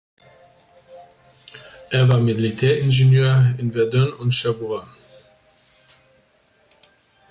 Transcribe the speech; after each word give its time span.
Er 1.91 2.09
war 2.09 2.17
Militäringenieur 2.19 3.53
in 3.59 3.71
Verdun 3.71 4.11
und 4.13 4.31
Cherbourg. 4.33 4.87